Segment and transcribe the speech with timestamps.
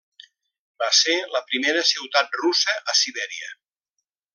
[0.83, 3.57] Va ser la primera ciutat russa a Sibèria.